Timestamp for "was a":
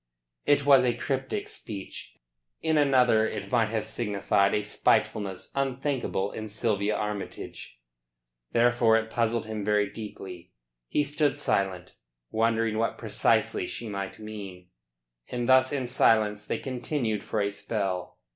0.65-0.95